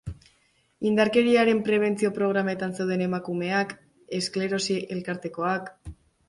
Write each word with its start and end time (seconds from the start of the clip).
Indarkeriaren 0.91 1.59
prebentzio 1.67 2.11
programetan 2.15 2.73
zeuden 2.79 3.05
emakumeak, 3.09 3.77
esklerosi 4.21 4.79
elkartekoak... 4.97 5.71